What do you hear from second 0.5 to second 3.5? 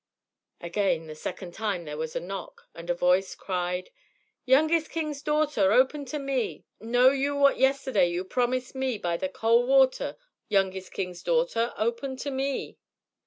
Again, the second time there was a knock, and a voice